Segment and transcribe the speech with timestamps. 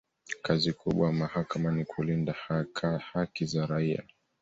[0.45, 2.35] kazi kubwa ya mahakama ni kulinda
[3.13, 4.03] haki za raia